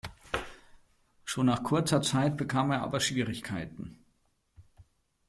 [1.25, 4.03] Schon nach kurzer Zeit bekam er aber Schwierigkeiten.